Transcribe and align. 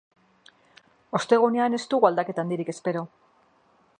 Ostegunean 1.19 1.77
ez 1.79 1.83
dugu 1.93 2.09
aldaketa 2.11 2.45
handirik 2.47 2.75
espero. 2.75 3.07